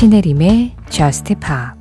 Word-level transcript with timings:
신혜림의 0.00 0.76
Just 0.88 1.34
Pop 1.34 1.78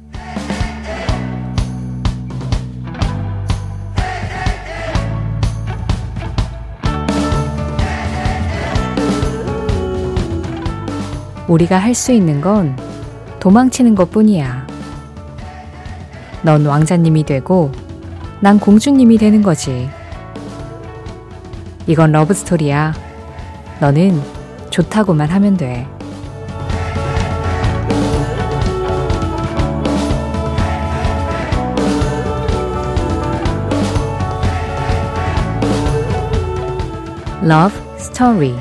우리가 11.48 11.78
할 11.78 11.96
수 11.96 12.12
있는 12.12 12.42
건 12.42 12.76
도망치는 13.40 13.96
것 13.96 14.12
뿐이야. 14.12 14.68
넌 16.42 16.66
왕자님이 16.66 17.24
되고 17.24 17.72
난 18.42 18.60
공주님이 18.60 19.18
되는 19.18 19.42
거지. 19.42 19.90
이건 21.88 22.12
러브스토리야. 22.12 22.94
너는 23.80 24.22
좋다고만 24.72 25.30
하면 25.30 25.56
돼. 25.56 25.88
Love 37.42 37.80
Story 37.96 38.54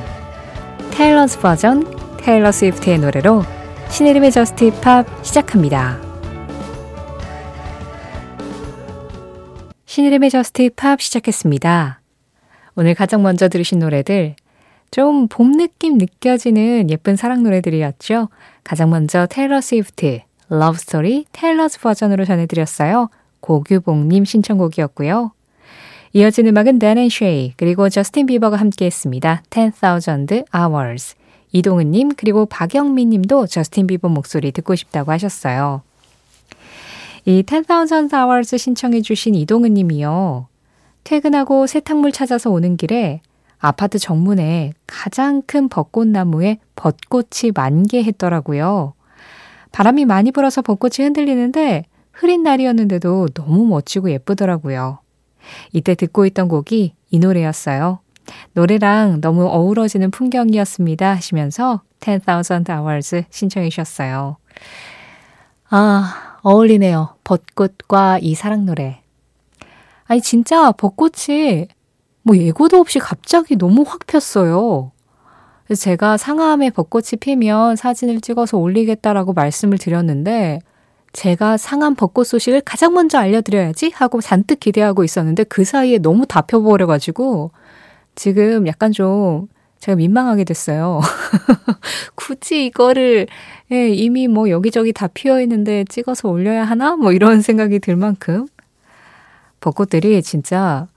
Taylor's 0.93 1.41
Version 1.41 1.83
테일러 2.17 2.53
스위프트의 2.53 3.01
노래로 3.01 3.43
신혜림의 3.91 4.31
Just 4.31 4.71
Pop 4.71 5.05
시작합니다. 5.25 6.01
신혜림의 9.87 10.31
Just 10.31 10.63
Pop 10.63 11.01
시작했습니다. 11.01 12.01
오늘 12.77 12.95
가장 12.95 13.23
먼저 13.23 13.49
들으신 13.49 13.81
노래들 13.81 14.37
좀 14.93 15.27
봄 15.27 15.57
느낌 15.57 15.99
느껴지는 15.99 16.89
예쁜 16.89 17.17
사랑 17.17 17.43
노래들이었죠. 17.43 18.29
가장 18.63 18.91
먼저 18.91 19.27
테일러 19.27 19.61
스위프트 19.61 20.21
Love 20.51 20.79
Story 20.79 21.27
Taylor's 21.33 21.81
Version으로 21.81 22.25
전해드렸어요. 22.25 23.11
고규봉님 23.41 24.25
신청곡이었고요. 24.25 25.33
이어진 26.13 26.47
음악은 26.47 26.79
Dan 26.79 26.99
and 26.99 27.15
Shay 27.15 27.53
그리고 27.57 27.89
저스틴 27.89 28.27
비버가 28.27 28.57
함께했습니다. 28.57 29.43
10,000 29.51 30.01
Hours 30.55 31.15
이동은님 31.53 32.15
그리고 32.17 32.47
박영민님도 32.47 33.47
저스틴 33.47 33.87
비버 33.87 34.09
목소리 34.09 34.53
듣고 34.53 34.75
싶다고 34.75 35.13
하셨어요. 35.13 35.83
이 37.25 37.43
10,000 37.43 38.09
Hours 38.13 38.57
신청해 38.57 39.03
주신 39.03 39.35
이동은님이요. 39.35 40.47
퇴근하고 41.05 41.67
세탁물 41.67 42.13
찾아서 42.13 42.51
오는 42.51 42.77
길에 42.77 43.21
아파트 43.59 43.99
정문에 43.99 44.73
가장 44.87 45.43
큰 45.43 45.69
벚꽃나무에 45.69 46.59
벚꽃이 46.77 47.53
만개했더라고요. 47.55 48.95
바람이 49.73 50.05
많이 50.05 50.33
불어서 50.33 50.63
벚꽃이 50.63 51.05
흔들리는데 51.05 51.85
흐린 52.13 52.43
날이었는데도 52.43 53.29
너무 53.35 53.67
멋지고 53.67 54.11
예쁘더라고요. 54.11 55.01
이때 55.73 55.95
듣고 55.95 56.27
있던 56.27 56.49
곡이 56.49 56.95
이 57.11 57.19
노래였어요. 57.19 58.01
노래랑 58.53 59.21
너무 59.21 59.47
어우러지는 59.47 60.11
풍경이었습니다 60.11 61.11
하시면서 61.11 61.83
10,000 62.01 62.65
Hours 62.69 63.25
신청해 63.31 63.71
주셨어요. 63.71 64.37
아, 65.71 66.39
어울리네요. 66.43 67.17
벚꽃과 67.25 68.19
이 68.21 68.35
사랑 68.35 68.65
노래. 68.65 69.03
아니, 70.05 70.21
진짜 70.21 70.73
벚꽃이 70.73 71.69
뭐 72.23 72.37
예고도 72.37 72.79
없이 72.79 72.99
갑자기 72.99 73.57
너무 73.57 73.85
확 73.87 74.07
폈어요. 74.07 74.93
제가 75.77 76.17
상암에 76.17 76.71
벚꽃이 76.71 77.19
피면 77.21 77.77
사진을 77.77 78.23
찍어서 78.23 78.57
올리겠다라고 78.57 79.35
말씀을 79.35 79.77
드렸는데, 79.77 80.61
제가 81.13 81.57
상암 81.57 81.95
벚꽃 81.95 82.27
소식을 82.27 82.61
가장 82.63 82.95
먼저 82.95 83.19
알려드려야지 83.19 83.93
하고 83.95 84.21
잔뜩 84.21 84.61
기대하고 84.61 85.05
있었는데 85.05 85.45
그 85.45 85.65
사이에 85.65 85.99
너무 85.99 86.27
다 86.27 86.43
펴버려가지고 86.43 87.51
지금 88.15 88.67
약간 88.67 88.93
좀 88.93 89.49
제가 89.79 89.97
민망하게 89.97 90.45
됐어요. 90.45 91.01
굳이 92.15 92.67
이거를 92.67 93.27
예, 93.71 93.89
이미 93.89 94.29
뭐 94.29 94.51
여기저기 94.51 94.93
다 94.93 95.07
피어 95.07 95.41
있는데 95.41 95.85
찍어서 95.85 96.29
올려야 96.29 96.65
하나? 96.65 96.97
뭐 96.97 97.13
이런 97.13 97.41
생각이 97.41 97.79
들 97.79 97.97
만큼 97.97 98.47
벚꽃들이 99.61 100.23
진짜 100.23 100.89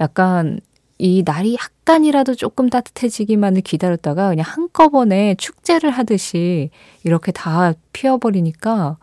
약간 0.00 0.60
이 0.98 1.22
날이 1.24 1.56
약간이라도 1.60 2.34
조금 2.34 2.68
따뜻해지기만을 2.68 3.62
기다렸다가 3.62 4.28
그냥 4.28 4.44
한꺼번에 4.46 5.34
축제를 5.36 5.90
하듯이 5.90 6.70
이렇게 7.04 7.32
다 7.32 7.72
피어버리니까 7.92 8.98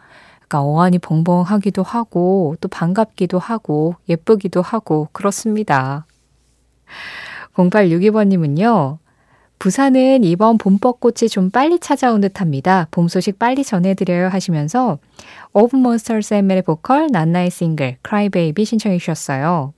약간 0.48 0.62
어안이 0.62 1.00
벙벙하기도 1.00 1.84
하고 1.84 2.56
또 2.62 2.70
반갑기도 2.70 3.38
하고 3.38 3.96
예쁘기도 4.08 4.62
하고 4.62 5.10
그렇습니다. 5.12 6.06
0862번님은요. 7.56 8.98
부산은 9.60 10.24
이번 10.24 10.58
봄벚꽃이 10.58 11.28
좀 11.30 11.50
빨리 11.50 11.80
찾아온 11.80 12.22
듯합니다. 12.22 12.88
봄 12.92 13.10
소식 13.10 13.38
빨리 13.38 13.66
전해드려요 13.66 14.30
하시면서 14.30 15.00
Of 15.52 15.76
Monsters 15.76 16.36
and 16.36 16.46
Men의 16.46 16.62
보컬 16.62 17.08
난나의 17.12 17.50
싱글 17.50 17.98
Baby 18.04 18.64
신청해 18.64 19.00
주셨어요. 19.00 19.74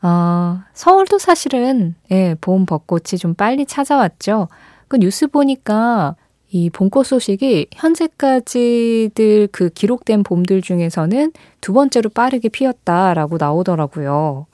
어, 0.00 0.60
서울도 0.72 1.18
사실은 1.18 1.94
예, 2.10 2.36
봄 2.40 2.64
벚꽃이 2.64 3.18
좀 3.18 3.34
빨리 3.34 3.66
찾아왔죠. 3.66 4.48
그 4.86 4.96
뉴스 4.96 5.26
보니까 5.26 6.16
이 6.50 6.70
봄꽃 6.70 7.06
소식이 7.06 7.68
현재까지들 7.74 9.48
그 9.52 9.68
기록된 9.68 10.22
봄들 10.22 10.62
중에서는 10.62 11.32
두 11.60 11.72
번째로 11.72 12.08
빠르게 12.10 12.48
피었다라고 12.48 13.36
나오더라고요. 13.38 14.46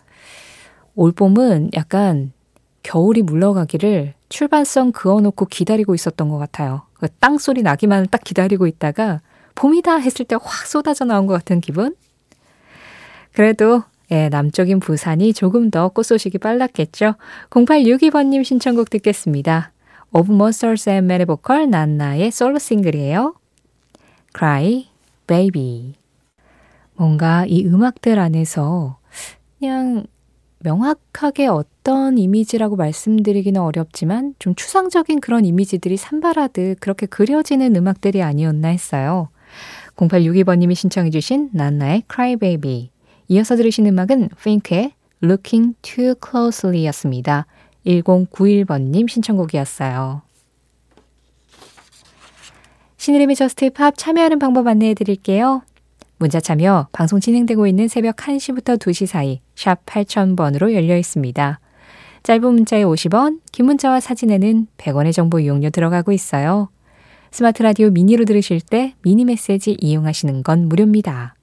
올 0.96 1.12
봄은 1.12 1.70
약간 1.74 2.32
겨울이 2.82 3.22
물러가기를 3.22 4.14
출발선 4.28 4.92
그어놓고 4.92 5.46
기다리고 5.46 5.94
있었던 5.94 6.28
것 6.28 6.38
같아요. 6.38 6.82
그 6.94 7.08
땅소리 7.20 7.62
나기만 7.62 8.08
딱 8.10 8.22
기다리고 8.24 8.66
있다가 8.66 9.20
봄이다 9.54 9.96
했을 9.96 10.24
때 10.24 10.34
확 10.34 10.66
쏟아져 10.66 11.04
나온 11.04 11.26
것 11.26 11.34
같은 11.34 11.60
기분? 11.60 11.94
그래도 13.32 13.82
예, 14.10 14.28
남쪽인 14.28 14.80
부산이 14.80 15.32
조금 15.32 15.70
더 15.70 15.88
꽃 15.88 16.04
소식이 16.06 16.38
빨랐겠죠. 16.38 17.14
0862번님 17.50 18.44
신청곡 18.44 18.90
듣겠습니다. 18.90 19.72
Of 20.16 20.30
Monsters 20.30 20.90
and 20.90 21.08
Men의 21.08 21.26
보컬 21.26 21.68
난나의 21.68 22.30
솔로 22.30 22.60
싱글이에요. 22.60 23.34
Cry 24.32 24.86
Baby. 25.26 25.94
뭔가 26.94 27.44
이 27.48 27.66
음악들 27.66 28.20
안에서 28.20 28.98
그냥 29.58 30.06
명확하게 30.60 31.48
어떤 31.48 32.16
이미지라고 32.16 32.76
말씀드리기는 32.76 33.60
어렵지만 33.60 34.36
좀 34.38 34.54
추상적인 34.54 35.18
그런 35.18 35.44
이미지들이 35.44 35.96
산발하듯 35.96 36.78
그렇게 36.78 37.06
그려지는 37.06 37.74
음악들이 37.74 38.22
아니었나 38.22 38.68
했어요. 38.68 39.30
0862번님이 39.96 40.76
신청해 40.76 41.10
주신 41.10 41.50
난나의 41.52 42.04
Cry 42.08 42.36
Baby. 42.36 42.90
이어서 43.26 43.56
들으신 43.56 43.84
음악은 43.88 44.28
Fink의 44.38 44.92
Looking 45.24 45.74
Too 45.82 46.14
Closely 46.24 46.86
였습니다. 46.86 47.46
1091번님 47.86 49.08
신청곡이었어요. 49.08 50.22
신의림의 52.96 53.36
저스트 53.36 53.70
팝 53.70 53.96
참여하는 53.96 54.38
방법 54.38 54.66
안내해 54.66 54.94
드릴게요. 54.94 55.62
문자 56.16 56.40
참여 56.40 56.88
방송 56.92 57.20
진행되고 57.20 57.66
있는 57.66 57.88
새벽 57.88 58.16
1시부터 58.16 58.78
2시 58.78 59.06
사이 59.06 59.40
샵 59.54 59.84
8000번으로 59.84 60.72
열려 60.72 60.96
있습니다. 60.96 61.60
짧은 62.22 62.54
문자에 62.54 62.82
50원, 62.84 63.40
긴 63.52 63.66
문자와 63.66 64.00
사진에는 64.00 64.68
100원의 64.78 65.12
정보 65.12 65.38
이용료 65.38 65.68
들어가고 65.68 66.12
있어요. 66.12 66.70
스마트 67.30 67.62
라디오 67.62 67.90
미니로 67.90 68.24
들으실 68.24 68.62
때 68.62 68.94
미니 69.02 69.26
메시지 69.26 69.76
이용하시는 69.78 70.42
건 70.42 70.68
무료입니다. 70.68 71.34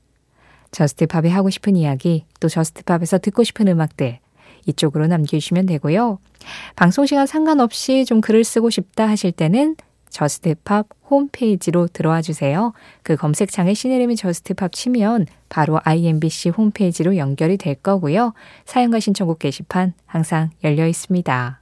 Just 0.72 1.01
Pop에 1.01 1.30
하고 1.30 1.52
싶은 1.52 1.76
이야기, 1.76 2.26
또 2.40 2.50
Just 2.50 2.75
Pop에서 2.75 3.20
듣고 3.20 3.44
싶은 3.44 3.68
음악들 3.68 4.18
이쪽으로 4.66 5.08
남겨주시면 5.08 5.66
되고요. 5.66 6.20
방송 6.76 7.06
시간 7.06 7.28
상관없이 7.28 8.06
좀 8.06 8.22
글을 8.22 8.44
쓰고 8.44 8.70
싶다 8.70 9.08
하실 9.08 9.32
때는 9.32 9.76
Just 10.10 10.54
Pop 10.54 10.88
홈페이지로 11.10 11.88
들어와 11.88 12.22
주세요. 12.22 12.74
그 13.02 13.16
검색창에 13.16 13.74
신혜림의 13.74 14.18
Just 14.18 14.50
Pop 14.50 14.74
치면 14.74 15.26
바로 15.50 15.80
IMBC 15.84 16.50
홈페이지로 16.50 17.18
연결이 17.18 17.58
될 17.58 17.76
거고요. 17.76 18.34
사연과 18.66 19.00
신청곡 19.00 19.40
게시판 19.40 19.94
항상 20.06 20.50
열려 20.64 20.86
있습니다. 20.86 21.62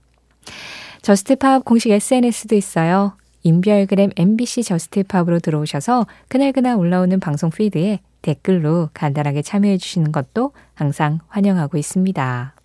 Just 1.02 1.37
Pop 1.37 1.64
공식 1.64 1.92
SNS도 1.92 2.56
있어요. 2.56 3.14
인별그램 3.44 4.12
MBC 4.18 4.64
Just 4.64 4.91
Pop으로 4.91 5.40
들어오셔서 5.40 6.08
그날그날 6.28 6.76
올라오는 6.76 7.20
방송 7.20 7.50
피드에 7.50 8.00
댓글로 8.22 8.90
간단하게 8.94 9.42
참여해 9.44 9.78
주시는 9.78 10.12
것도 10.12 10.52
항상 10.74 11.20
환영하고 11.30 11.78
있습니다. 11.78 12.59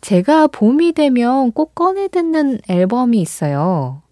제가 0.00 0.46
봄이 0.46 0.92
되면 0.92 1.52
꼭 1.52 1.74
꺼내 1.74 2.08
듣는 2.08 2.60
앨범이 2.68 3.20
있어요. 3.20 4.02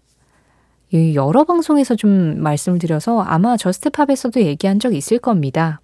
여러 0.93 1.43
방송에서 1.43 1.95
좀 1.95 2.41
말씀을 2.41 2.79
드려서 2.79 3.19
아마 3.21 3.57
Just 3.57 3.83
Pop에서도 3.83 4.41
얘기한 4.41 4.79
적 4.79 4.93
있을 4.93 5.19
겁니다. 5.19 5.81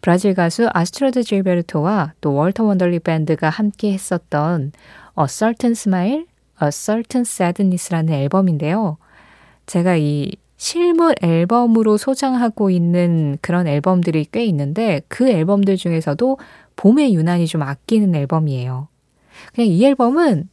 브라질 0.00 0.34
가수 0.34 0.68
아스트루드 0.72 1.22
질베르토와 1.22 2.14
또 2.20 2.34
월터 2.34 2.64
원덜리 2.64 3.00
밴드가 3.00 3.50
함께 3.50 3.92
했었던 3.92 4.72
A 5.18 5.26
Certain 5.28 5.72
Smile, 5.72 6.24
A 6.62 6.68
Certain 6.70 7.22
Sadness라는 7.26 8.14
앨범인데요. 8.14 8.96
제가 9.66 9.96
이 9.96 10.32
실물 10.56 11.14
앨범으로 11.22 11.96
소장하고 11.96 12.70
있는 12.70 13.38
그런 13.40 13.66
앨범들이 13.66 14.26
꽤 14.32 14.44
있는데 14.46 15.00
그 15.08 15.28
앨범들 15.28 15.76
중에서도 15.76 16.38
봄에 16.76 17.12
유난히 17.12 17.46
좀 17.46 17.62
아끼는 17.62 18.14
앨범이에요. 18.14 18.88
그냥 19.54 19.68
이 19.68 19.84
앨범은 19.84 20.48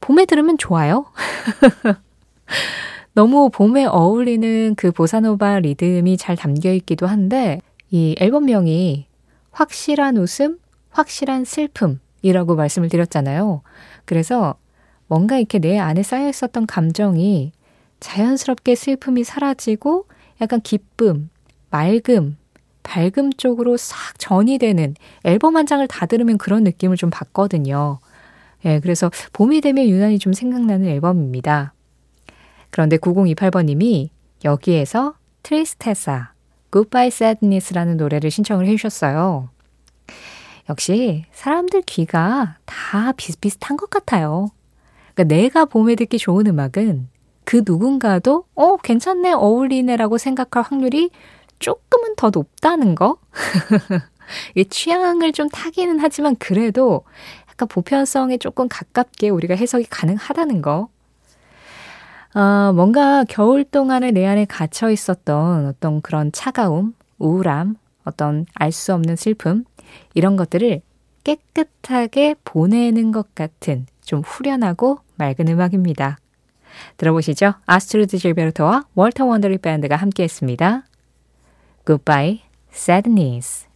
봄에 0.00 0.24
들으면 0.26 0.58
좋아요. 0.58 1.06
너무 3.12 3.50
봄에 3.50 3.86
어울리는 3.86 4.74
그 4.76 4.92
보사노바 4.92 5.60
리듬이 5.60 6.16
잘 6.16 6.36
담겨 6.36 6.72
있기도 6.72 7.06
한데 7.06 7.60
이 7.90 8.14
앨범명이 8.18 9.06
확실한 9.50 10.16
웃음, 10.16 10.58
확실한 10.90 11.44
슬픔이라고 11.44 12.54
말씀을 12.54 12.88
드렸잖아요. 12.88 13.62
그래서 14.04 14.54
뭔가 15.06 15.38
이렇게 15.38 15.58
내 15.58 15.78
안에 15.78 16.02
쌓여 16.02 16.28
있었던 16.28 16.66
감정이 16.66 17.52
자연스럽게 17.98 18.74
슬픔이 18.74 19.24
사라지고 19.24 20.06
약간 20.40 20.60
기쁨, 20.60 21.30
맑음, 21.70 22.36
밝음 22.82 23.32
쪽으로 23.32 23.76
싹 23.76 24.18
전이 24.18 24.58
되는 24.58 24.94
앨범 25.24 25.56
한 25.56 25.66
장을 25.66 25.86
다 25.86 26.06
들으면 26.06 26.38
그런 26.38 26.64
느낌을 26.64 26.96
좀 26.96 27.10
받거든요. 27.10 27.98
예, 28.64 28.80
그래서 28.80 29.10
봄이 29.32 29.60
되면 29.60 29.88
유난히 29.88 30.18
좀 30.18 30.32
생각나는 30.32 30.86
앨범입니다. 30.86 31.72
그런데 32.70 32.96
9028번님이 32.98 34.10
여기에서 34.44 35.14
트리스테사, 35.42 36.32
Goodbye 36.70 37.08
Sadness라는 37.08 37.96
노래를 37.96 38.30
신청을 38.30 38.66
해주셨어요. 38.66 39.48
역시 40.68 41.24
사람들 41.32 41.82
귀가 41.82 42.58
다 42.64 43.12
비슷비슷한 43.12 43.76
것 43.76 43.90
같아요. 43.90 44.48
그러니까 45.14 45.34
내가 45.34 45.64
봄에 45.64 45.96
듣기 45.96 46.18
좋은 46.18 46.46
음악은 46.46 47.08
그 47.44 47.62
누군가도 47.66 48.44
어 48.54 48.76
괜찮네 48.76 49.32
어울리네라고 49.32 50.18
생각할 50.18 50.62
확률이 50.62 51.10
조금은 51.60 52.16
더 52.16 52.30
높다는 52.30 52.96
거. 52.96 53.18
이 54.56 54.64
취향을 54.64 55.32
좀 55.32 55.48
타기는 55.48 56.00
하지만 56.00 56.36
그래도 56.36 57.04
약간 57.48 57.68
보편성에 57.68 58.38
조금 58.38 58.68
가깝게 58.68 59.28
우리가 59.28 59.54
해석이 59.54 59.86
가능하다는 59.90 60.62
거. 60.62 60.88
어, 62.34 62.72
뭔가 62.72 63.24
겨울 63.28 63.64
동안에 63.64 64.12
내 64.12 64.26
안에 64.26 64.44
갇혀 64.44 64.90
있었던 64.90 65.66
어떤 65.66 66.00
그런 66.00 66.30
차가움, 66.32 66.94
우울함, 67.18 67.76
어떤 68.04 68.46
알 68.54 68.72
수 68.72 68.94
없는 68.94 69.16
슬픔, 69.16 69.64
이런 70.14 70.36
것들을 70.36 70.80
깨끗하게 71.24 72.36
보내는 72.44 73.12
것 73.12 73.34
같은 73.34 73.86
좀 74.02 74.20
후련하고 74.20 75.00
맑은 75.16 75.48
음악입니다. 75.48 76.18
들어보시죠. 76.96 77.54
아스트루드 77.66 78.16
질베르토와 78.16 78.84
월터 78.94 79.26
원덜리 79.26 79.58
밴드가 79.58 79.96
함께 79.96 80.22
했습니다. 80.22 80.84
Goodbye, 81.90 82.42
Sadness. 82.72 83.66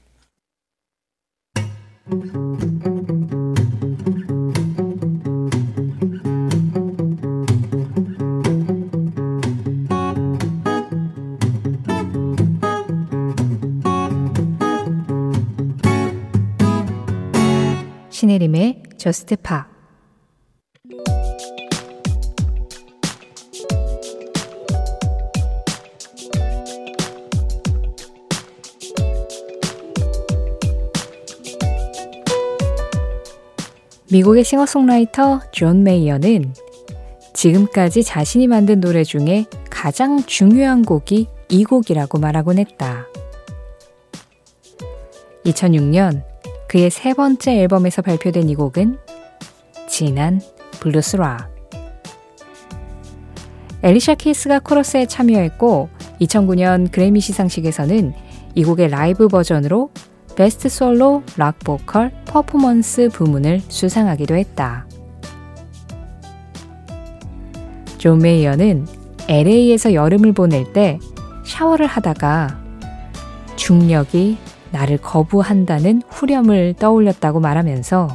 신혜림의 18.11 18.83
Just 18.97 19.35
Pop 19.35 19.74
미국의 34.15 34.45
싱어송라이터 34.45 35.41
존 35.51 35.83
메이어는 35.83 36.55
지금까지 37.33 38.05
자신이 38.05 38.47
만든 38.47 38.79
노래 38.79 39.03
중에 39.03 39.45
가장 39.69 40.23
중요한 40.25 40.85
곡이 40.85 41.27
이 41.49 41.65
곡이라고 41.65 42.21
말하곤 42.21 42.61
했다. 42.61 43.09
2006년 45.47 46.23
그의 46.69 46.91
세 46.91 47.13
번째 47.13 47.59
앨범에서 47.59 48.03
발표된 48.03 48.49
이 48.49 48.55
곡은 48.55 48.99
진한 49.89 50.41
블루스 50.79 51.17
락. 51.17 51.53
앨리샤 53.83 54.15
키스가 54.15 54.61
코러스에 54.61 55.07
참여했고 55.07 55.89
2009년 56.21 56.93
그래미 56.93 57.19
시상식에서는 57.19 58.13
이 58.55 58.63
곡의 58.63 58.91
라이브 58.91 59.27
버전으로 59.27 59.91
Best 60.37 60.69
Solo 60.69 61.23
Rock 61.37 61.59
Vocal 61.61 62.11
Performance 62.27 63.09
부문을 63.09 63.61
수상하기도 63.69 64.35
했다. 64.35 64.87
존 67.99 68.19
메이어는 68.19 68.87
LA에서 69.29 69.95
여름을 69.95 70.33
보낼 70.33 70.73
때 70.73 70.99
샤워를 71.47 71.87
하다가 71.87 72.59
중력이 73.57 74.37
나를 74.73 74.99
거부한다는 74.99 76.03
후렴을 76.09 76.75
떠올렸다고 76.79 77.41
말하면서 77.41 78.09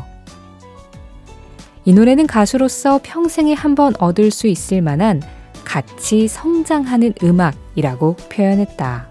이 1.86 1.94
노래는 1.94 2.27
가수로서 2.27 3.00
평생에 3.01 3.54
한 3.54 3.74
번 3.74 3.94
얻을 3.98 4.30
수 4.30 4.48
있을 4.48 4.81
만한 4.81 5.21
같이 5.63 6.27
성장하는 6.27 7.13
음악이라고 7.24 8.16
표현했다. 8.30 9.08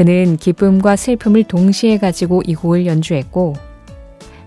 그는 0.00 0.38
기쁨과 0.38 0.96
슬픔을 0.96 1.44
동시에 1.44 1.98
가지고 1.98 2.40
이 2.46 2.54
곡을 2.54 2.86
연주했고, 2.86 3.52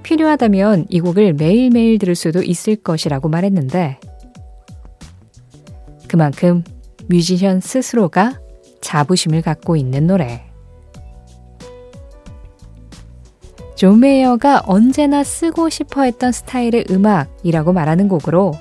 필요하다면 0.02 0.88
이 0.90 1.00
곡을 1.00 1.34
매일매일 1.34 2.00
들을 2.00 2.16
수도 2.16 2.42
있을 2.42 2.76
것이라고 2.76 3.30
말했는데, 3.30 4.00
그만큼 6.08 6.64
뮤지션 7.08 7.60
스스로가 7.62 8.40
자부심을 8.82 9.44
갖고 9.44 9.76
있는 9.76 10.08
노래. 10.08 10.44
존 13.76 14.00
메이어가 14.00 14.64
언제나 14.66 15.24
쓰고 15.24 15.70
싶어 15.70 16.02
했던 16.02 16.32
스타일의 16.32 16.86
음악이라고 16.90 17.74
말하는 17.74 18.08
곡으로 18.08 18.54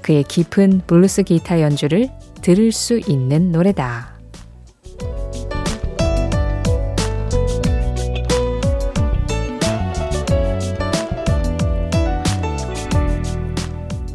그의 0.00 0.22
깊은 0.22 0.84
블루스 0.86 1.24
기타 1.24 1.60
연주를 1.60 2.08
들을 2.40 2.72
수 2.72 2.98
있는 2.98 3.52
노래다. 3.52 4.19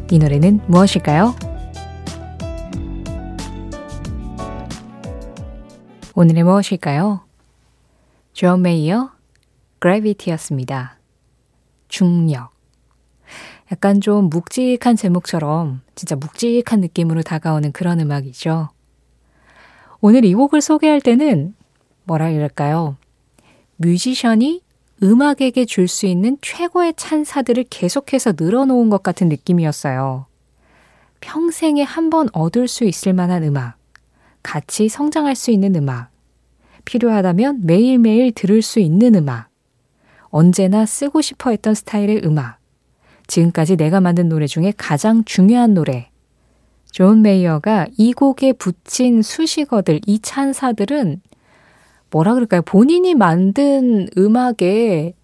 이 0.08 0.18
노래는 0.20 0.60
무엇일까요? 0.68 1.34
오늘의 6.14 6.44
무엇일까요? 6.44 7.22
존 8.32 8.62
메이어, 8.62 9.10
Gravity였습니다. 9.80 10.98
중력. 11.88 12.52
약간 13.72 14.00
좀 14.00 14.30
묵직한 14.30 14.94
제목처럼 14.94 15.82
진짜 15.96 16.14
묵직한 16.14 16.80
느낌으로 16.80 17.22
다가오는 17.22 17.72
그런 17.72 17.98
음악이죠. 17.98 18.68
오늘 20.00 20.24
이 20.24 20.34
곡을 20.34 20.60
소개할 20.60 21.00
때는 21.00 21.56
뭐라 22.04 22.30
그럴까요? 22.30 22.96
뮤지션이 23.76 24.62
음악에게 25.02 25.64
줄 25.66 25.88
수 25.88 26.06
있는 26.06 26.38
최고의 26.40 26.94
찬사들을 26.96 27.64
계속해서 27.70 28.34
늘어놓은 28.38 28.88
것 28.90 29.02
같은 29.02 29.28
느낌이었어요. 29.28 30.26
평생에 31.20 31.82
한 31.82 32.10
번 32.10 32.28
얻을 32.32 32.68
수 32.68 32.84
있을 32.84 33.12
만한 33.12 33.42
음악, 33.42 33.76
같이 34.42 34.88
성장할 34.88 35.34
수 35.34 35.50
있는 35.50 35.74
음악, 35.74 36.10
필요하다면 36.84 37.62
매일매일 37.66 38.32
들을 38.32 38.62
수 38.62 38.78
있는 38.80 39.14
음악, 39.16 39.48
언제나 40.28 40.86
쓰고 40.86 41.20
싶어 41.20 41.50
했던 41.50 41.74
스타일의 41.74 42.22
음악, 42.24 42.58
지금까지 43.26 43.76
내가 43.76 44.00
만든 44.00 44.28
노래 44.28 44.46
중에 44.46 44.72
가장 44.76 45.24
중요한 45.24 45.74
노래. 45.74 46.10
존 46.92 47.22
메이어가 47.22 47.88
이 47.98 48.12
곡에 48.12 48.52
붙인 48.54 49.20
수식어들, 49.20 50.00
이 50.06 50.20
찬사들은 50.20 51.20
뭐라 52.10 52.34
그럴까요? 52.34 52.62
본인이 52.62 53.14
만든 53.14 54.08
음악에 54.16 55.14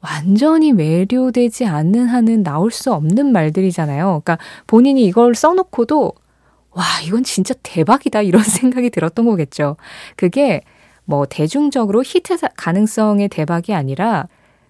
완전히 0.00 0.72
매료되지 0.72 1.66
않는 1.66 2.06
한은 2.06 2.42
나올 2.42 2.70
수 2.70 2.92
없는 2.92 3.32
말들이잖아요. 3.32 4.22
그러니까 4.24 4.38
본인이 4.66 5.04
이걸 5.04 5.34
써놓고도 5.34 6.12
와, 6.72 6.84
이건 7.04 7.24
진짜 7.24 7.54
대박이다. 7.62 8.22
이런 8.22 8.42
생각이 8.44 8.90
들었던 8.90 9.26
거겠죠. 9.26 9.76
그게 10.16 10.62
뭐 11.04 11.26
대중적으로 11.26 12.02
히트 12.02 12.36
가능성의 12.56 13.28
대박이 13.28 13.74
아니라 13.74 14.28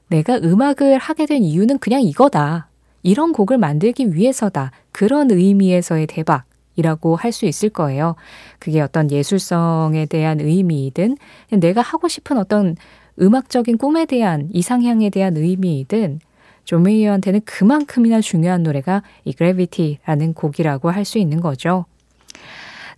내가 0.09 0.37
음악을 0.37 0.99
하게 0.99 1.27
된 1.27 1.43
이유는 1.43 1.79
그냥 1.79 2.01
이거다. 2.01 2.69
이런 3.03 3.33
곡을 3.33 3.59
만들기 3.59 4.15
위해서다. 4.15 4.73
그런 4.91 5.31
의미에서의 5.31 6.07
대박 6.07 6.45
이라고 6.81 7.15
할 7.15 7.31
수 7.31 7.47
있을 7.47 7.69
거예요. 7.69 8.17
그게 8.59 8.81
어떤 8.81 9.09
예술성에 9.11 10.07
대한 10.07 10.41
의미이든 10.41 11.17
내가 11.61 11.81
하고 11.81 12.09
싶은 12.09 12.39
어떤 12.39 12.75
음악적인 13.21 13.79
꿈에 13.79 14.05
대한 14.07 14.49
이상향에 14.53 15.11
대한 15.11 15.37
의미이든 15.37 16.19
존 16.65 16.83
메이어한테는 16.83 17.43
그만큼이나 17.45 18.21
중요한 18.21 18.63
노래가 18.65 19.03
이 19.25 19.33
Gravity라는 19.33 20.35
곡이라고 20.35 20.91
할 20.91 21.05
수 21.05 21.19
있는 21.19 21.41
거죠. 21.41 21.85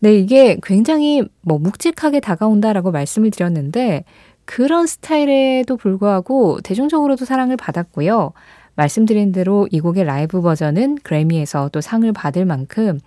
네, 0.00 0.14
이게 0.14 0.58
굉장히 0.62 1.22
뭐 1.42 1.58
묵직하게 1.58 2.20
다가온다라고 2.20 2.90
말씀을 2.90 3.30
드렸는데 3.30 4.04
그런 4.44 4.86
스타일에도 4.86 5.76
불구하고 5.76 6.60
대중적으로도 6.62 7.24
사랑을 7.24 7.56
받았고요. 7.56 8.32
말씀드린 8.74 9.32
대로 9.32 9.68
이 9.70 9.80
곡의 9.80 10.04
라이브 10.04 10.40
버전은 10.40 10.98
그래미에서 11.02 11.68
또 11.72 11.80
상을 11.80 12.10
받을 12.12 12.44
만큼 12.44 12.98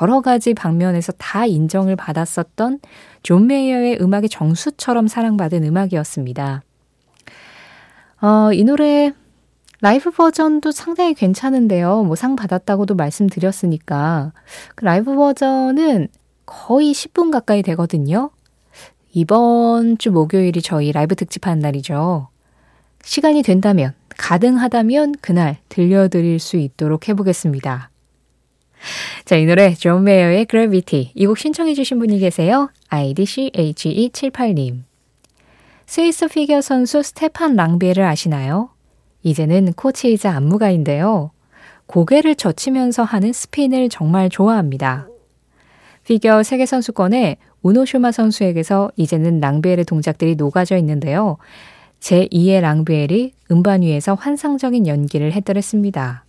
여러 0.00 0.20
가지 0.20 0.54
방면에서 0.54 1.12
다 1.12 1.46
인정을 1.46 1.96
받았었던 1.96 2.80
존 3.22 3.46
메이어의 3.46 3.98
음악의 4.00 4.28
정수처럼 4.28 5.06
사랑받은 5.06 5.64
음악이었습니다. 5.64 6.62
어, 8.20 8.52
이 8.52 8.64
노래 8.64 9.12
라이브 9.80 10.10
버전도 10.12 10.70
상당히 10.70 11.12
괜찮은데요. 11.14 12.04
뭐 12.04 12.14
상 12.14 12.36
받았다고도 12.36 12.94
말씀드렸으니까. 12.94 14.32
그 14.76 14.84
라이브 14.84 15.14
버전은 15.14 16.08
거의 16.46 16.92
10분 16.92 17.32
가까이 17.32 17.62
되거든요. 17.62 18.30
이번 19.12 19.98
주 19.98 20.10
목요일이 20.12 20.62
저희 20.62 20.92
라이브 20.92 21.16
특집하는 21.16 21.58
날이죠. 21.58 22.28
시간이 23.02 23.42
된다면, 23.42 23.94
가능하다면 24.16 25.16
그날 25.20 25.58
들려드릴 25.68 26.38
수 26.38 26.56
있도록 26.56 27.08
해보겠습니다. 27.08 27.90
자, 29.24 29.36
이 29.36 29.46
노래 29.46 29.74
존 29.74 30.04
메이어의 30.04 30.46
Gravity 30.46 31.12
이 31.14 31.26
곡 31.26 31.38
신청해 31.38 31.74
주신 31.74 31.98
분이 31.98 32.18
계세요. 32.18 32.70
IDCHE78님. 32.88 34.82
스위스 35.86 36.26
피겨 36.28 36.60
선수 36.60 37.02
스테판 37.02 37.54
랑비엘을 37.54 38.04
아시나요? 38.04 38.70
이제는 39.22 39.72
코치이자 39.74 40.32
안무가인데요. 40.34 41.30
고개를 41.86 42.34
젖히면서 42.34 43.02
하는 43.04 43.32
스핀을 43.32 43.88
정말 43.88 44.28
좋아합니다. 44.30 45.06
피겨 46.04 46.42
세계 46.42 46.66
선수권에 46.66 47.36
우노쇼마 47.62 48.10
선수에게서 48.10 48.90
이제는 48.96 49.38
랑비엘의 49.40 49.84
동작들이 49.84 50.34
녹아져 50.34 50.76
있는데요. 50.78 51.36
제2의 52.02 52.60
랑비엘이 52.60 53.32
은반 53.52 53.82
위에서 53.82 54.14
환상적인 54.14 54.86
연기를 54.88 55.32
했더랬습니다. 55.32 56.24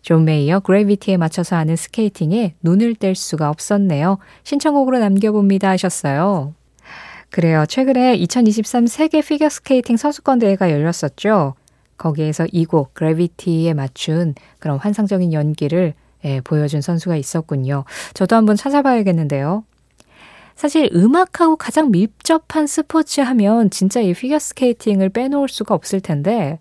존 0.00 0.24
메이어 0.24 0.60
Gravity에 0.60 1.16
맞춰서 1.16 1.56
하는 1.56 1.74
스케이팅에 1.74 2.54
눈을 2.62 2.94
뗄 2.94 3.16
수가 3.16 3.50
없었네요. 3.50 4.18
신청곡으로 4.44 5.00
남겨봅니다 5.00 5.68
하셨어요. 5.70 6.54
그래요. 7.30 7.64
최근에 7.66 8.14
2023 8.14 8.86
세계 8.86 9.20
피겨 9.20 9.48
스케이팅 9.48 9.96
선수권 9.96 10.38
대회가 10.38 10.70
열렸었죠. 10.70 11.54
거기에서 11.98 12.46
이 12.52 12.64
곡 12.66 12.94
Gravity에 12.94 13.74
맞춘 13.74 14.34
그런 14.60 14.78
환상적인 14.78 15.32
연기를 15.32 15.94
예, 16.24 16.40
보여준 16.42 16.80
선수가 16.80 17.16
있었군요. 17.16 17.84
저도 18.14 18.36
한번 18.36 18.54
찾아봐야겠는데요. 18.56 19.64
사실 20.56 20.90
음악하고 20.94 21.56
가장 21.56 21.90
밀접한 21.90 22.66
스포츠 22.66 23.20
하면 23.20 23.70
진짜 23.70 24.00
이 24.00 24.12
피겨스케이팅을 24.14 25.10
빼놓을 25.10 25.48
수가 25.48 25.74
없을 25.74 26.00
텐데 26.00 26.58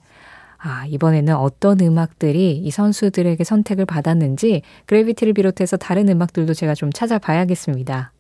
아, 0.58 0.86
이번에는 0.88 1.36
어떤 1.36 1.80
음악들이 1.80 2.58
이 2.58 2.72
선수들에게 2.72 3.44
선택을 3.44 3.86
받았는지 3.86 4.64
Gravity를 4.88 5.34
비롯해서 5.34 5.78
다른 5.78 6.10
음악들도 6.10 6.54
제가 6.54 6.74
좀 6.76 6.92
찾아봐야겠습니다. 6.92 8.12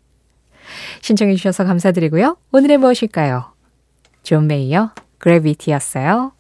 신청해 1.01 1.35
주셔서 1.35 1.63
감사드리고요. 1.65 2.37
오늘의 2.51 2.77
무엇일까요? 2.77 3.51
존 4.23 4.47
메이어 4.47 4.91
Gravity였어요. 5.17 6.33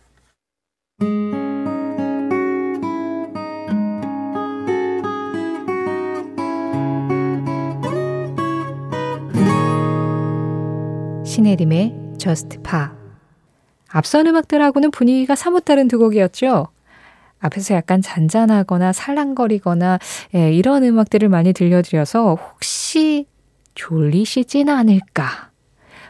신혜림의 11.35 11.93
Just 12.17 12.59
Pop. 12.63 12.85
앞선 13.89 14.25
음악들하고는 14.25 14.89
분위기가 14.91 15.35
사뭇 15.35 15.65
다른 15.65 15.89
두 15.89 15.97
곡이었죠. 15.99 16.67
앞에서 17.39 17.75
약간 17.75 18.01
잔잔하거나 18.01 18.93
살랑거리거나 18.93 19.99
예, 20.35 20.53
이런 20.53 20.85
음악들을 20.85 21.27
많이 21.27 21.51
들려드려서 21.51 22.35
혹시 22.35 23.25
졸리시진 23.73 24.69
않을까? 24.69 25.51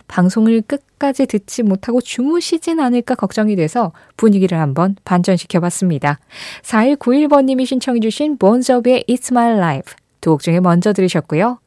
방송을 0.07 0.61
끝까지 0.61 1.25
듣지 1.25 1.63
못하고 1.63 2.01
주무시진 2.01 2.79
않을까 2.79 3.15
걱정이 3.15 3.55
돼서 3.55 3.93
분위기를 4.17 4.59
한번 4.59 4.95
반전시켜 5.05 5.59
봤습니다. 5.59 6.19
4191번님이 6.61 7.65
신청해주신 7.65 8.37
본저비의 8.37 9.05
It's 9.09 9.31
My 9.31 9.53
Life 9.57 9.95
두 10.21 10.33
곡 10.33 10.41
중에 10.43 10.59
먼저 10.59 10.93
들으셨고요. 10.93 11.57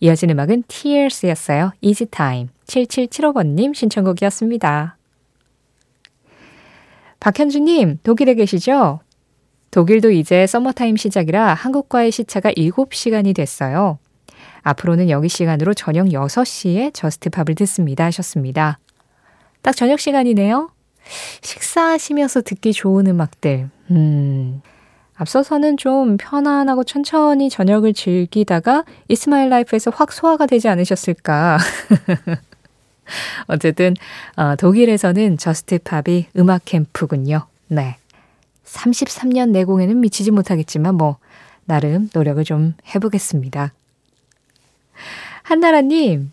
이어진 0.00 0.30
음악은 0.30 0.64
Tears였어요. 0.66 1.72
Easy 1.80 2.08
Time. 2.10 2.48
7775번님 2.66 3.74
신청곡이었습니다. 3.74 4.96
박현주님, 7.20 7.98
독일에 8.02 8.34
계시죠? 8.34 9.00
독일도 9.70 10.10
이제 10.10 10.46
서머타임 10.46 10.96
시작이라 10.96 11.54
한국과의 11.54 12.10
시차가 12.10 12.50
7시간이 12.52 13.34
됐어요. 13.34 13.98
앞으로는 14.62 15.10
여기 15.10 15.28
시간으로 15.28 15.74
저녁 15.74 16.06
6시에 16.08 16.92
Just 16.94 17.18
Pop을 17.18 17.54
듣습니다 17.56 18.04
하셨습니다. 18.06 18.78
딱 19.62 19.76
저녁 19.76 20.00
시간이네요. 20.00 20.70
식사하시면서 21.42 22.42
듣기 22.42 22.72
좋은 22.72 23.06
음악들. 23.06 23.70
음. 23.90 24.62
앞서서는 25.20 25.76
좀 25.76 26.16
편안하고 26.16 26.82
천천히 26.84 27.50
저녁을 27.50 27.92
즐기다가 27.92 28.84
It's 29.08 29.36
My 29.36 29.50
Life에서 29.50 29.90
확 29.94 30.12
소화가 30.12 30.46
되지 30.46 30.68
않으셨을까. 30.68 31.58
어쨌든 33.48 33.94
어, 34.36 34.56
독일에서는 34.56 35.36
Just 35.36 35.80
Pop이 35.80 36.28
음악 36.38 36.62
캠프군요. 36.64 37.46
네. 37.68 37.98
33년 38.64 39.50
내공에는 39.50 40.00
미치지 40.00 40.30
못하겠지만 40.30 40.94
뭐 40.94 41.18
나름 41.66 42.08
노력을 42.14 42.42
좀 42.44 42.74
해보겠습니다. 42.94 43.74
한나라님, 45.42 46.32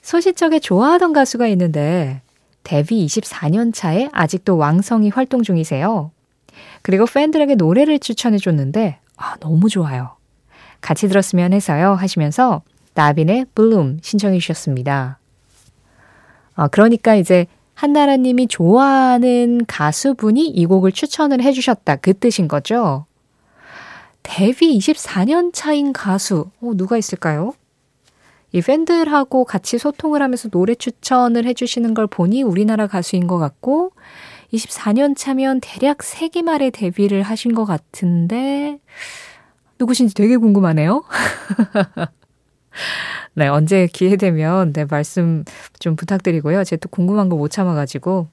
소시적에 0.00 0.60
좋아하던 0.60 1.12
가수가 1.12 1.48
있는데 1.48 2.22
데뷔 2.62 3.04
24년 3.04 3.74
차에 3.74 4.08
아직도 4.12 4.56
왕성히 4.56 5.10
활동 5.10 5.42
중이세요. 5.42 6.12
그리고 6.82 7.06
팬들에게 7.06 7.56
노래를 7.56 7.98
추천해 7.98 8.38
줬는데 8.38 8.98
아, 9.16 9.36
너무 9.40 9.68
좋아요. 9.68 10.16
같이 10.80 11.08
들었으면 11.08 11.52
해서요 11.52 11.94
하시면서 11.94 12.62
나빈의 12.94 13.46
블룸 13.54 13.98
신청해 14.02 14.38
주셨습니다. 14.38 15.18
어, 16.56 16.68
그러니까 16.68 17.14
이제 17.14 17.46
한나라님이 17.74 18.48
좋아하는 18.48 19.66
가수분이 19.66 20.48
이 20.48 20.66
곡을 20.66 20.92
추천을 20.92 21.42
해주셨다. 21.42 21.96
그 21.96 22.14
뜻인 22.14 22.48
거죠. 22.48 23.04
데뷔 24.22 24.76
24년 24.78 25.52
차인 25.52 25.92
가수, 25.92 26.50
어, 26.62 26.72
누가 26.74 26.96
있을까요? 26.96 27.52
이 28.52 28.62
팬들하고 28.62 29.44
같이 29.44 29.76
소통을 29.76 30.22
하면서 30.22 30.48
노래 30.48 30.74
추천을 30.74 31.44
해주시는 31.44 31.92
걸 31.92 32.06
보니 32.06 32.42
우리나라 32.42 32.86
가수인 32.86 33.26
것 33.26 33.38
같고, 33.38 33.92
24년 34.52 35.16
차면 35.16 35.60
대략 35.60 36.02
세기 36.02 36.42
말에 36.42 36.70
데뷔를 36.70 37.22
하신 37.22 37.54
것 37.54 37.64
같은데, 37.64 38.78
누구신지 39.78 40.14
되게 40.14 40.36
궁금하네요. 40.36 41.04
네, 43.34 43.48
언제 43.48 43.86
기회 43.92 44.16
되면 44.16 44.72
네, 44.72 44.84
말씀 44.88 45.44
좀 45.78 45.96
부탁드리고요. 45.96 46.64
제가 46.64 46.80
또 46.80 46.88
궁금한 46.88 47.28
거 47.28 47.36
못 47.36 47.50
참아가지고. 47.50 48.28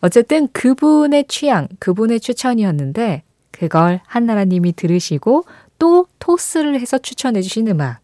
어쨌든 0.00 0.48
그분의 0.52 1.24
취향, 1.28 1.66
그분의 1.80 2.20
추천이었는데, 2.20 3.22
그걸 3.50 4.00
한나라님이 4.06 4.72
들으시고 4.74 5.44
또 5.78 6.06
토스를 6.20 6.80
해서 6.80 6.98
추천해주신 6.98 7.68
음악. 7.68 8.00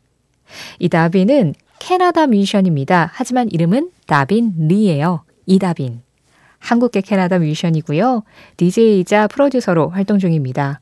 이 0.79 0.89
다빈은 0.89 1.55
캐나다 1.79 2.27
뮤지션입니다. 2.27 3.11
하지만 3.13 3.49
이름은 3.51 3.91
다빈 4.07 4.55
리예요. 4.69 5.23
이다빈. 5.47 6.03
한국계 6.65 7.03
캐나다 7.03 7.39
뮤지션이고요. 7.39 8.23
DJ이자 8.57 9.29
프로듀서로 9.29 9.91
활동 9.91 10.19
중입니다. 10.19 10.81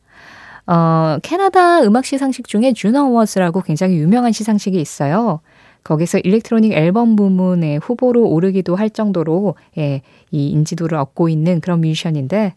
어, 0.66 1.18
캐나다 1.22 1.82
음악 1.82 2.04
시상식 2.04 2.46
중에 2.46 2.72
Juno 2.72 3.04
Awards라고 3.06 3.62
굉장히 3.62 3.96
유명한 3.96 4.32
시상식이 4.32 4.80
있어요. 4.80 5.40
거기서 5.82 6.18
electronic 6.18 6.72
앨범 6.72 7.16
부문의 7.16 7.78
후보로 7.78 8.28
오르기도 8.28 8.76
할 8.76 8.88
정도로 8.88 9.56
예, 9.78 10.02
이 10.30 10.50
인지도를 10.50 10.96
얻고 10.96 11.28
있는 11.28 11.60
그런 11.60 11.80
뮤지션인데 11.80 12.54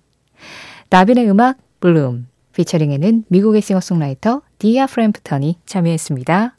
나빈의 0.92 1.28
음악 1.28 1.58
Bloom 1.80 2.28
featuring에는 2.54 3.26
미국의 3.28 3.62
싱어송라이터 3.62 4.44
디아 4.60 4.86
프램프턴이 4.86 5.58
참여했습니다. 5.66 6.56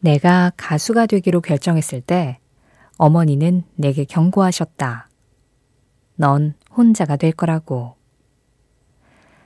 내가 0.00 0.52
가수가 0.56 1.06
되기로 1.06 1.40
결정했을 1.40 2.02
때 2.02 2.38
어머니는 2.98 3.62
내게 3.76 4.04
경고하셨다. 4.04 5.08
넌 6.16 6.54
혼자가 6.76 7.16
될 7.16 7.32
거라고. 7.32 7.94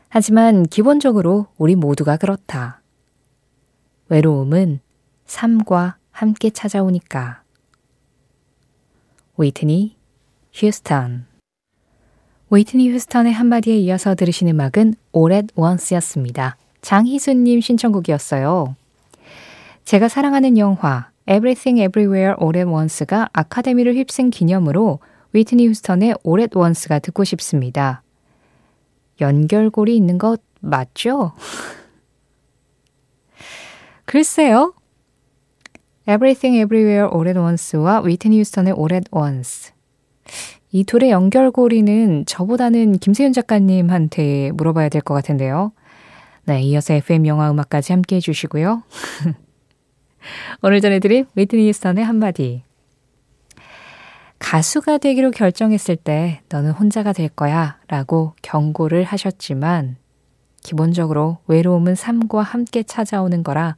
하지만 0.08 0.64
기본적으로 0.64 1.46
우리 1.56 1.76
모두가 1.76 2.16
그렇다. 2.16 2.82
외로움은 4.08 4.80
삶과 5.26 5.96
함께 6.10 6.50
찾아오니까. 6.50 7.42
웨이트니 9.36 9.96
휴스턴 10.52 11.26
웨이트니 12.50 12.90
휴스턴의 12.90 13.32
한마디에 13.32 13.76
이어서 13.78 14.14
들으신 14.14 14.48
음악은 14.48 14.94
at 15.32 15.48
Once였습니다. 15.54 16.56
장희수님 16.82 17.60
신청곡이었어요. 17.60 18.76
제가 19.84 20.08
사랑하는 20.08 20.58
영화 20.58 21.11
Everything 21.26 21.80
Everywhere 21.80 22.34
All 22.40 22.56
at 22.56 22.68
Once가 22.68 23.28
아카데미를 23.32 23.94
휩쓴 23.94 24.30
기념으로 24.30 24.98
위트니 25.32 25.66
휴스턴의 25.68 26.16
All 26.26 26.40
at 26.40 26.58
Once가 26.58 26.98
듣고 26.98 27.24
싶습니다. 27.24 28.02
연결고리 29.20 29.96
있는 29.96 30.18
것 30.18 30.40
맞죠? 30.60 31.32
글쎄요. 34.04 34.74
Everything 36.08 36.58
Everywhere 36.58 37.08
All 37.12 37.26
at 37.28 37.38
Once와 37.38 38.00
위트니 38.00 38.38
휴스턴의 38.40 38.74
All 38.76 38.92
at 38.92 39.08
Once. 39.12 39.72
이 40.72 40.84
둘의 40.84 41.10
연결고리는 41.10 42.24
저보다는 42.26 42.98
김세윤 42.98 43.32
작가님한테 43.32 44.50
물어봐야 44.54 44.88
될 44.88 45.02
것 45.02 45.14
같은데요. 45.14 45.72
네, 46.44 46.60
이어서 46.62 46.94
FM 46.94 47.26
영화 47.26 47.50
음악까지 47.50 47.92
함께 47.92 48.16
해주시고요. 48.16 48.82
오늘 50.62 50.80
전해드린 50.80 51.26
위트니 51.34 51.68
휴스턴의 51.68 52.04
한마디. 52.04 52.62
가수가 54.38 54.98
되기로 54.98 55.30
결정했을 55.30 55.96
때 55.96 56.42
너는 56.48 56.72
혼자가 56.72 57.12
될 57.12 57.28
거야 57.28 57.78
라고 57.88 58.34
경고를 58.42 59.04
하셨지만 59.04 59.96
기본적으로 60.62 61.38
외로움은 61.46 61.94
삶과 61.94 62.42
함께 62.42 62.82
찾아오는 62.82 63.42
거라 63.42 63.76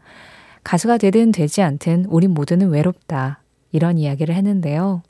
가수가 0.64 0.98
되든 0.98 1.32
되지 1.32 1.62
않든 1.62 2.06
우리 2.08 2.26
모두는 2.26 2.70
외롭다. 2.70 3.40
이런 3.70 3.98
이야기를 3.98 4.34
했는데요. 4.34 5.02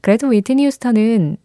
그래도 0.00 0.28
위트니 0.28 0.66
휴스턴은 0.66 1.36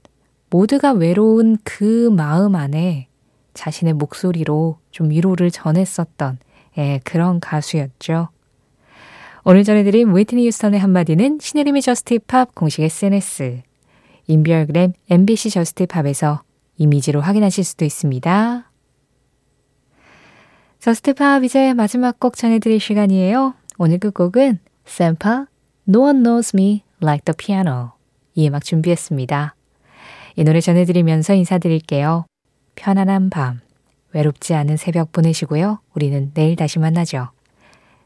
모두가 0.49 0.93
외로운 0.93 1.57
그 1.63 2.09
마음 2.09 2.55
안에 2.55 3.07
자신의 3.53 3.93
목소리로 3.93 4.79
좀 4.91 5.09
위로를 5.09 5.51
전했었던 5.51 6.39
예, 6.77 6.99
그런 7.03 7.39
가수였죠. 7.39 8.29
오늘 9.47 9.63
전해드린 9.63 10.15
휘트니 10.15 10.47
휴스턴의 10.47 10.79
한마디는 10.79 11.37
신혜림의 11.39 11.83
Just 11.83 12.24
Pop 12.24 12.55
공식 12.55 12.81
SNS, 12.81 13.61
인별그램 14.25 14.93
MBC 15.07 15.51
Just 15.51 15.84
Pop에서 15.84 16.41
이미지로 16.77 17.21
확인하실 17.21 17.63
수도 17.63 17.85
있습니다. 17.85 18.71
Just 20.79 21.13
Pop 21.13 21.43
이제 21.43 21.75
마지막 21.75 22.19
곡 22.19 22.37
전해드릴 22.37 22.79
시간이에요. 22.79 23.53
오늘 23.77 23.99
끝곡은 23.99 24.57
샘파 24.85 25.45
No 25.87 26.01
One 26.01 26.23
Knows 26.23 26.55
Me 26.55 26.81
Like 27.03 27.25
the 27.25 27.35
Piano 27.37 27.91
이 28.33 28.47
음악 28.47 28.63
준비했습니다. 28.63 29.53
이 30.37 30.43
노래 30.43 30.59
전해드리면서 30.59 31.35
인사드릴게요. 31.35 32.25
편안한 32.73 33.29
밤, 33.29 33.61
외롭지 34.11 34.55
않은 34.55 34.77
새벽 34.77 35.11
보내시고요. 35.11 35.81
우리는 35.93 36.31
내일 36.33 36.55
다시 36.55 36.79
만나죠. 36.79 37.34